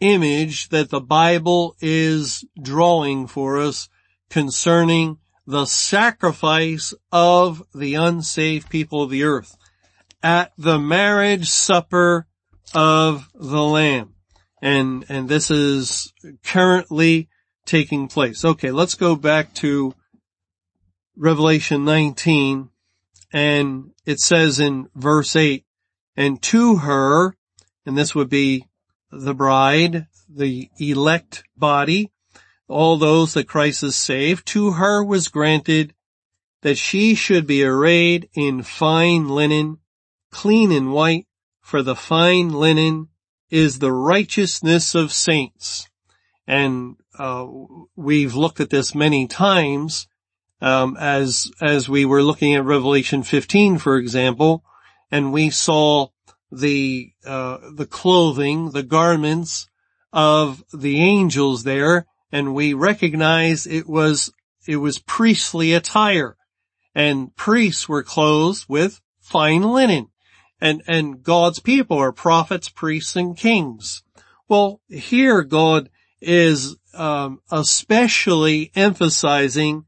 image 0.00 0.68
that 0.68 0.90
the 0.90 1.00
Bible 1.00 1.76
is 1.80 2.44
drawing 2.60 3.26
for 3.26 3.58
us 3.58 3.88
concerning 4.30 5.18
the 5.46 5.66
sacrifice 5.66 6.94
of 7.12 7.62
the 7.74 7.94
unsaved 7.94 8.70
people 8.70 9.02
of 9.02 9.10
the 9.10 9.24
earth 9.24 9.56
at 10.22 10.52
the 10.56 10.78
marriage 10.78 11.50
supper 11.50 12.26
of 12.74 13.28
the 13.34 13.62
Lamb. 13.62 14.14
And, 14.62 15.04
and 15.08 15.28
this 15.28 15.50
is 15.50 16.12
currently 16.42 17.28
taking 17.66 18.08
place. 18.08 18.44
Okay, 18.44 18.70
let's 18.70 18.94
go 18.94 19.14
back 19.16 19.54
to 19.54 19.94
Revelation 21.16 21.84
19 21.84 22.70
and 23.34 23.90
it 24.06 24.20
says 24.20 24.60
in 24.60 24.88
verse 24.94 25.34
8, 25.34 25.64
and 26.16 26.40
to 26.42 26.76
her, 26.76 27.36
and 27.84 27.98
this 27.98 28.14
would 28.14 28.30
be 28.30 28.64
the 29.20 29.34
bride, 29.34 30.06
the 30.28 30.70
elect 30.78 31.44
body, 31.56 32.10
all 32.68 32.96
those 32.96 33.34
that 33.34 33.48
Christ 33.48 33.82
has 33.82 33.96
saved, 33.96 34.46
to 34.48 34.72
her 34.72 35.04
was 35.04 35.28
granted 35.28 35.94
that 36.62 36.78
she 36.78 37.14
should 37.14 37.46
be 37.46 37.62
arrayed 37.62 38.28
in 38.34 38.62
fine 38.62 39.28
linen, 39.28 39.78
clean 40.30 40.72
and 40.72 40.92
white, 40.92 41.26
for 41.60 41.82
the 41.82 41.96
fine 41.96 42.50
linen 42.50 43.08
is 43.50 43.78
the 43.78 43.92
righteousness 43.92 44.94
of 44.94 45.12
saints. 45.12 45.88
And 46.46 46.96
uh, 47.18 47.46
we've 47.94 48.34
looked 48.34 48.60
at 48.60 48.70
this 48.70 48.94
many 48.94 49.26
times 49.26 50.08
um, 50.60 50.96
as 50.98 51.50
as 51.60 51.88
we 51.88 52.04
were 52.04 52.22
looking 52.22 52.54
at 52.54 52.64
Revelation 52.64 53.22
15, 53.22 53.78
for 53.78 53.96
example, 53.96 54.64
and 55.10 55.32
we 55.32 55.50
saw 55.50 56.08
the 56.58 57.12
uh, 57.26 57.58
the 57.74 57.86
clothing, 57.86 58.70
the 58.70 58.82
garments 58.82 59.68
of 60.12 60.64
the 60.72 61.00
angels 61.00 61.64
there, 61.64 62.06
and 62.30 62.54
we 62.54 62.74
recognize 62.74 63.66
it 63.66 63.88
was 63.88 64.32
it 64.66 64.76
was 64.76 64.98
priestly 64.98 65.72
attire, 65.72 66.36
and 66.94 67.34
priests 67.36 67.88
were 67.88 68.02
clothed 68.02 68.64
with 68.68 69.00
fine 69.20 69.62
linen, 69.62 70.08
and 70.60 70.82
and 70.86 71.22
God's 71.22 71.60
people 71.60 71.98
are 71.98 72.12
prophets, 72.12 72.68
priests, 72.68 73.16
and 73.16 73.36
kings. 73.36 74.02
Well, 74.48 74.80
here 74.88 75.42
God 75.42 75.90
is 76.20 76.76
um, 76.94 77.40
especially 77.50 78.70
emphasizing 78.74 79.84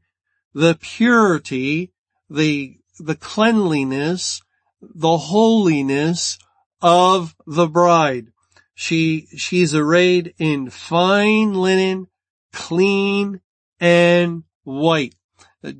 the 0.53 0.77
purity, 0.79 1.91
the, 2.29 2.77
the 2.99 3.15
cleanliness, 3.15 4.41
the 4.81 5.17
holiness 5.17 6.37
of 6.81 7.35
the 7.45 7.67
bride. 7.67 8.27
She, 8.75 9.27
she's 9.35 9.73
arrayed 9.73 10.35
in 10.37 10.69
fine 10.69 11.53
linen, 11.53 12.07
clean 12.53 13.41
and 13.79 14.43
white. 14.63 15.15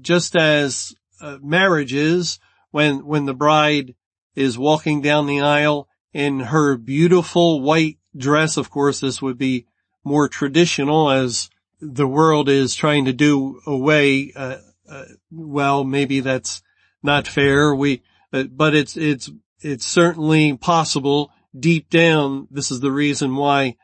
Just 0.01 0.36
as 0.36 0.95
uh, 1.21 1.38
is 1.43 2.39
when, 2.71 3.05
when 3.05 3.25
the 3.25 3.33
bride 3.33 3.95
is 4.36 4.57
walking 4.57 5.01
down 5.01 5.27
the 5.27 5.41
aisle 5.41 5.88
in 6.13 6.39
her 6.39 6.77
beautiful 6.77 7.62
white 7.62 7.97
dress. 8.15 8.57
Of 8.57 8.69
course, 8.69 8.99
this 8.99 9.21
would 9.21 9.38
be 9.38 9.67
more 10.03 10.27
traditional 10.27 11.12
as 11.12 11.49
the 11.79 12.07
world 12.07 12.49
is 12.49 12.75
trying 12.75 13.05
to 13.05 13.13
do 13.13 13.62
away. 13.67 14.31
Uh, 14.36 14.57
uh, 14.89 15.05
well, 15.31 15.83
maybe 15.83 16.21
that's 16.21 16.63
not 17.03 17.27
fair. 17.27 17.75
We, 17.75 18.01
uh, 18.33 18.43
but 18.43 18.73
it's, 18.73 18.97
it's, 18.97 19.29
it's 19.62 19.86
certainly 19.86 20.56
possible 20.58 21.32
deep 21.58 21.89
down. 21.89 22.48
This 22.52 22.72
is 22.72 22.80
the 22.80 22.91
reason 22.91 23.36
why 23.36 23.76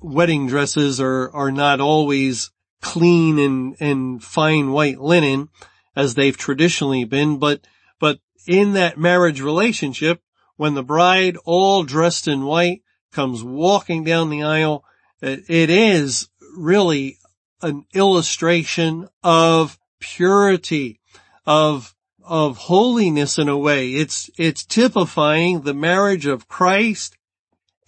wedding 0.00 0.46
dresses 0.46 1.00
are, 1.00 1.30
are 1.34 1.50
not 1.50 1.80
always 1.80 2.50
clean 2.80 3.38
and, 3.38 3.76
and 3.80 4.22
fine 4.22 4.70
white 4.70 5.00
linen 5.00 5.48
as 5.96 6.14
they've 6.14 6.36
traditionally 6.36 7.04
been, 7.04 7.38
but, 7.38 7.66
but 7.98 8.20
in 8.46 8.74
that 8.74 8.98
marriage 8.98 9.40
relationship, 9.40 10.22
when 10.56 10.74
the 10.74 10.82
bride 10.82 11.36
all 11.44 11.82
dressed 11.82 12.28
in 12.28 12.44
white 12.44 12.82
comes 13.12 13.42
walking 13.42 14.04
down 14.04 14.30
the 14.30 14.42
aisle, 14.42 14.84
uh, 15.22 15.36
it 15.48 15.70
is 15.70 16.28
really 16.56 17.18
an 17.62 17.84
illustration 17.94 19.08
of 19.22 19.78
purity, 19.98 21.00
of, 21.46 21.94
of 22.28 22.58
holiness 22.58 23.38
in 23.38 23.48
a 23.48 23.56
way. 23.56 23.92
It's, 23.92 24.30
it's 24.36 24.64
typifying 24.64 25.62
the 25.62 25.74
marriage 25.74 26.26
of 26.26 26.46
Christ 26.46 27.16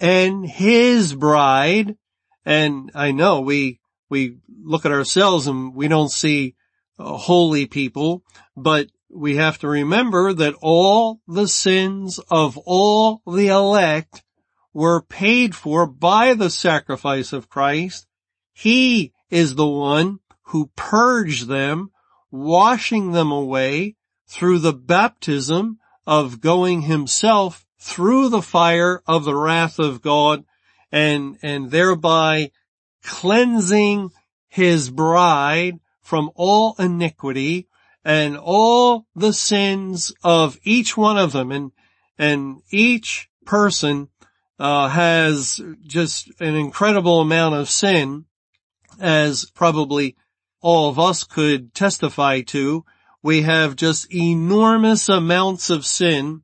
and 0.00 0.46
his 0.46 1.14
bride. 1.14 1.96
And 2.44 2.90
I 2.94 3.12
know 3.12 3.40
we, 3.42 3.80
we 4.08 4.38
look 4.48 4.86
at 4.86 4.92
ourselves 4.92 5.46
and 5.46 5.74
we 5.74 5.88
don't 5.88 6.10
see 6.10 6.54
uh, 6.98 7.16
holy 7.16 7.66
people, 7.66 8.24
but 8.56 8.88
we 9.10 9.36
have 9.36 9.58
to 9.58 9.68
remember 9.68 10.32
that 10.32 10.54
all 10.62 11.20
the 11.28 11.48
sins 11.48 12.18
of 12.30 12.56
all 12.64 13.22
the 13.26 13.48
elect 13.48 14.22
were 14.72 15.02
paid 15.02 15.54
for 15.54 15.86
by 15.86 16.32
the 16.34 16.50
sacrifice 16.50 17.32
of 17.32 17.48
Christ. 17.48 18.06
He 18.52 19.12
is 19.28 19.54
the 19.54 19.66
one 19.66 20.20
who 20.44 20.70
purged 20.76 21.48
them, 21.48 21.90
washing 22.30 23.12
them 23.12 23.30
away 23.30 23.96
through 24.30 24.60
the 24.60 24.72
baptism 24.72 25.78
of 26.06 26.40
going 26.40 26.82
himself 26.82 27.66
through 27.80 28.28
the 28.28 28.42
fire 28.42 29.02
of 29.06 29.24
the 29.24 29.34
wrath 29.34 29.78
of 29.78 30.00
God 30.00 30.44
and, 30.92 31.36
and 31.42 31.70
thereby 31.70 32.52
cleansing 33.02 34.10
his 34.48 34.88
bride 34.88 35.80
from 36.00 36.30
all 36.34 36.76
iniquity 36.78 37.66
and 38.04 38.36
all 38.36 39.06
the 39.16 39.32
sins 39.32 40.12
of 40.22 40.58
each 40.62 40.96
one 40.96 41.18
of 41.18 41.32
them. 41.32 41.50
And, 41.50 41.72
and 42.16 42.62
each 42.70 43.28
person, 43.44 44.08
uh, 44.60 44.88
has 44.88 45.60
just 45.82 46.30
an 46.38 46.54
incredible 46.54 47.20
amount 47.20 47.54
of 47.54 47.68
sin 47.68 48.26
as 49.00 49.50
probably 49.54 50.16
all 50.60 50.90
of 50.90 50.98
us 50.98 51.24
could 51.24 51.74
testify 51.74 52.42
to. 52.42 52.84
We 53.22 53.42
have 53.42 53.76
just 53.76 54.12
enormous 54.12 55.08
amounts 55.08 55.70
of 55.70 55.84
sin, 55.84 56.42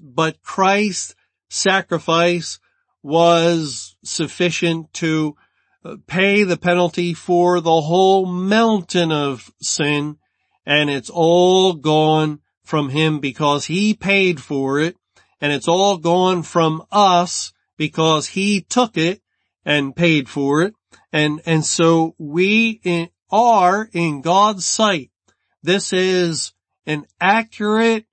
but 0.00 0.42
Christ's 0.42 1.14
sacrifice 1.48 2.58
was 3.02 3.96
sufficient 4.02 4.92
to 4.94 5.36
uh, 5.84 5.96
pay 6.06 6.42
the 6.42 6.56
penalty 6.56 7.14
for 7.14 7.60
the 7.60 7.80
whole 7.80 8.26
mountain 8.26 9.12
of 9.12 9.52
sin 9.60 10.18
and 10.66 10.88
it's 10.88 11.10
all 11.10 11.74
gone 11.74 12.40
from 12.62 12.88
him 12.88 13.20
because 13.20 13.66
he 13.66 13.94
paid 13.94 14.40
for 14.40 14.80
it 14.80 14.96
and 15.40 15.52
it's 15.52 15.68
all 15.68 15.98
gone 15.98 16.42
from 16.42 16.82
us 16.90 17.52
because 17.76 18.28
he 18.28 18.62
took 18.62 18.96
it 18.96 19.20
and 19.64 19.96
paid 19.96 20.28
for 20.28 20.62
it. 20.62 20.74
And, 21.12 21.42
and 21.44 21.64
so 21.64 22.14
we 22.18 23.10
are 23.30 23.88
in 23.92 24.22
God's 24.22 24.66
sight. 24.66 25.10
This 25.64 25.94
is 25.94 26.52
an 26.84 27.06
accurate 27.18 28.04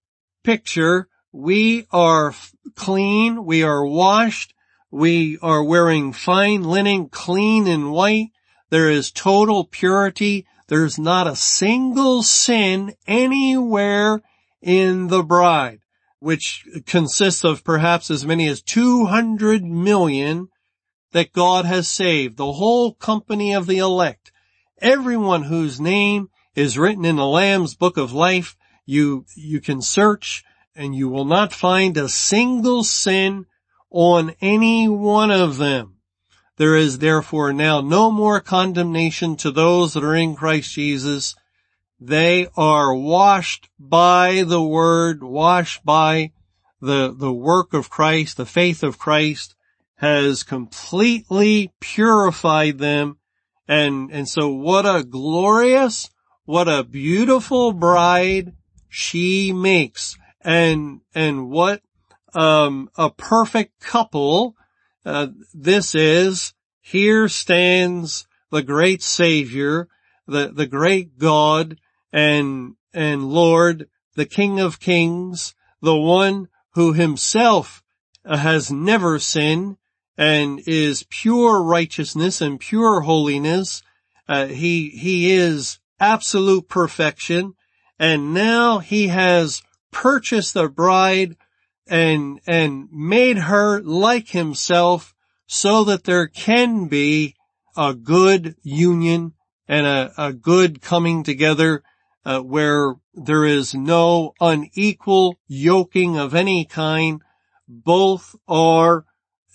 picture. 0.41 1.09
We 1.33 1.85
are 1.91 2.33
clean. 2.75 3.43
We 3.43 3.63
are 3.63 3.85
washed. 3.85 4.53
We 4.89 5.37
are 5.41 5.61
wearing 5.61 6.13
fine 6.13 6.63
linen, 6.63 7.09
clean 7.09 7.67
and 7.67 7.91
white. 7.91 8.29
There 8.69 8.89
is 8.89 9.11
total 9.11 9.65
purity. 9.65 10.47
There's 10.69 10.97
not 10.97 11.27
a 11.27 11.35
single 11.35 12.23
sin 12.23 12.93
anywhere 13.05 14.21
in 14.61 15.07
the 15.07 15.21
bride, 15.21 15.81
which 16.19 16.65
consists 16.85 17.43
of 17.43 17.65
perhaps 17.65 18.09
as 18.09 18.25
many 18.25 18.47
as 18.47 18.61
200 18.61 19.61
million 19.61 20.47
that 21.11 21.33
God 21.33 21.65
has 21.65 21.89
saved. 21.89 22.37
The 22.37 22.53
whole 22.53 22.93
company 22.93 23.53
of 23.53 23.67
the 23.67 23.79
elect. 23.79 24.31
Everyone 24.81 25.43
whose 25.43 25.81
name 25.81 26.29
is 26.55 26.77
written 26.77 27.05
in 27.05 27.15
the 27.15 27.25
Lamb's 27.25 27.75
book 27.75 27.97
of 27.97 28.13
life. 28.13 28.55
You, 28.85 29.25
you 29.35 29.61
can 29.61 29.81
search 29.81 30.43
and 30.75 30.95
you 30.95 31.09
will 31.09 31.25
not 31.25 31.53
find 31.53 31.97
a 31.97 32.09
single 32.09 32.83
sin 32.83 33.45
on 33.89 34.35
any 34.41 34.87
one 34.87 35.31
of 35.31 35.57
them. 35.57 35.97
There 36.57 36.75
is 36.75 36.99
therefore 36.99 37.53
now 37.53 37.81
no 37.81 38.11
more 38.11 38.39
condemnation 38.39 39.35
to 39.37 39.51
those 39.51 39.93
that 39.93 40.03
are 40.03 40.15
in 40.15 40.35
Christ 40.35 40.73
Jesus. 40.73 41.35
They 41.99 42.47
are 42.55 42.93
washed 42.93 43.69
by 43.79 44.43
the 44.45 44.61
word, 44.61 45.23
washed 45.23 45.83
by 45.85 46.31
the, 46.81 47.13
the 47.15 47.31
work 47.31 47.73
of 47.73 47.89
Christ, 47.89 48.37
the 48.37 48.45
faith 48.45 48.83
of 48.83 48.97
Christ 48.97 49.55
has 50.01 50.41
completely 50.41 51.71
purified 51.79 52.79
them. 52.79 53.19
And, 53.67 54.11
and 54.11 54.27
so 54.27 54.49
what 54.49 54.85
a 54.85 55.03
glorious, 55.03 56.09
what 56.45 56.67
a 56.67 56.83
beautiful 56.83 57.71
bride 57.73 58.53
she 58.89 59.53
makes. 59.53 60.17
And, 60.41 61.01
and 61.13 61.49
what 61.49 61.81
um, 62.33 62.89
a 62.95 63.09
perfect 63.09 63.79
couple. 63.79 64.55
Uh, 65.05 65.27
this 65.53 65.95
is, 65.95 66.53
here 66.81 67.27
stands 67.27 68.27
the 68.51 68.61
great 68.61 69.01
Savior, 69.01 69.87
the, 70.27 70.51
the 70.53 70.67
great 70.67 71.17
God 71.17 71.79
and, 72.11 72.75
and 72.93 73.29
Lord, 73.29 73.87
the 74.15 74.25
King 74.25 74.59
of 74.59 74.79
Kings, 74.79 75.55
the 75.81 75.95
one 75.95 76.49
who 76.73 76.93
himself 76.93 77.83
has 78.25 78.71
never 78.71 79.19
sinned 79.19 79.77
and 80.17 80.61
is 80.67 81.05
pure 81.09 81.61
righteousness 81.61 82.41
and 82.41 82.59
pure 82.59 83.01
holiness. 83.01 83.81
Uh, 84.27 84.47
he, 84.47 84.89
he 84.89 85.31
is 85.31 85.79
absolute 86.01 86.67
perfection. 86.67 87.53
And 87.97 88.33
now 88.33 88.79
he 88.79 89.07
has 89.09 89.61
purchased 89.91 90.55
the 90.55 90.67
bride 90.67 91.37
and, 91.87 92.41
and 92.47 92.89
made 92.91 93.37
her 93.37 93.79
like 93.81 94.29
himself 94.29 95.13
so 95.45 95.83
that 95.83 96.03
there 96.03 96.27
can 96.27 96.87
be 96.87 97.35
a 97.77 97.93
good 97.93 98.55
union 98.63 99.33
and 99.67 99.85
a, 99.85 100.11
a 100.17 100.33
good 100.33 100.81
coming 100.81 101.23
together 101.23 101.83
uh, 102.25 102.39
where 102.39 102.95
there 103.13 103.45
is 103.45 103.73
no 103.73 104.33
unequal 104.39 105.37
yoking 105.47 106.17
of 106.17 106.33
any 106.33 106.65
kind. 106.65 107.21
Both 107.67 108.35
are 108.47 109.05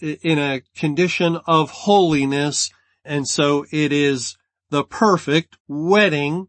in 0.00 0.38
a 0.38 0.62
condition 0.76 1.38
of 1.46 1.70
holiness. 1.70 2.70
And 3.04 3.26
so 3.26 3.64
it 3.70 3.92
is 3.92 4.36
the 4.70 4.84
perfect 4.84 5.56
wedding 5.68 6.48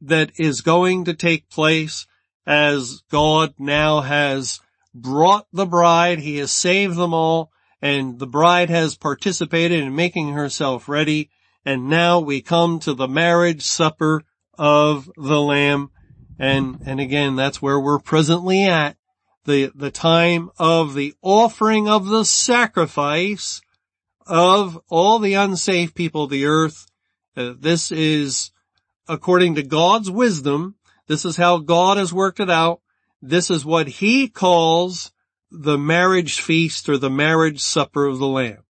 that 0.00 0.32
is 0.38 0.60
going 0.60 1.04
to 1.04 1.14
take 1.14 1.48
place 1.48 2.06
as 2.46 3.02
God 3.10 3.54
now 3.58 4.00
has 4.00 4.60
brought 4.94 5.46
the 5.52 5.66
bride. 5.66 6.18
He 6.18 6.38
has 6.38 6.50
saved 6.50 6.96
them 6.96 7.14
all 7.14 7.52
and 7.82 8.20
the 8.20 8.26
bride 8.28 8.70
has 8.70 8.96
participated 8.96 9.80
in 9.80 9.96
making 9.96 10.32
herself 10.32 10.88
ready. 10.88 11.30
And 11.64 11.88
now 11.88 12.20
we 12.20 12.40
come 12.40 12.78
to 12.80 12.94
the 12.94 13.08
marriage 13.08 13.62
supper 13.62 14.22
of 14.56 15.10
the 15.16 15.40
lamb. 15.40 15.90
And, 16.38 16.80
and 16.86 17.00
again, 17.00 17.34
that's 17.34 17.60
where 17.60 17.78
we're 17.78 17.98
presently 17.98 18.64
at. 18.64 18.96
The, 19.44 19.72
the 19.74 19.90
time 19.90 20.50
of 20.56 20.94
the 20.94 21.14
offering 21.20 21.88
of 21.88 22.06
the 22.06 22.24
sacrifice 22.24 23.60
of 24.24 24.80
all 24.88 25.18
the 25.18 25.34
unsaved 25.34 25.96
people 25.96 26.24
of 26.24 26.30
the 26.30 26.46
earth. 26.46 26.86
Uh, 27.36 27.54
this 27.58 27.90
is 27.90 28.50
according 29.08 29.54
to 29.54 29.62
God's 29.62 30.10
wisdom. 30.10 30.76
This 31.06 31.24
is 31.24 31.36
how 31.36 31.58
God 31.58 31.96
has 31.96 32.12
worked 32.12 32.40
it 32.40 32.50
out. 32.50 32.80
This 33.20 33.50
is 33.50 33.64
what 33.64 33.88
he 33.88 34.28
calls 34.28 35.12
the 35.50 35.78
marriage 35.78 36.40
feast 36.40 36.88
or 36.88 36.98
the 36.98 37.10
marriage 37.10 37.60
supper 37.60 38.06
of 38.06 38.18
the 38.18 38.26
Lamb. 38.26 38.64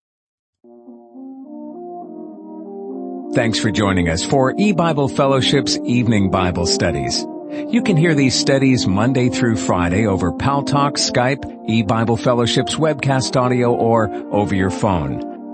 Thanks 3.34 3.60
for 3.60 3.70
joining 3.70 4.10
us 4.10 4.26
for 4.26 4.56
E-Bible 4.58 5.08
Fellowship's 5.08 5.78
evening 5.86 6.32
Bible 6.32 6.66
studies. 6.66 7.26
You 7.68 7.84
can 7.84 7.96
hear 7.96 8.16
these 8.16 8.38
studies 8.38 8.88
Monday 8.88 9.30
through 9.30 9.56
Friday 9.56 10.08
over 10.08 10.32
Paltalk, 10.32 10.94
Skype, 10.94 11.44
eBible 11.70 12.20
Fellowship's 12.20 12.76
webcast 12.76 13.36
audio, 13.36 13.74
or 13.74 14.10
over 14.34 14.56
your 14.56 14.72
phone. 14.72 15.39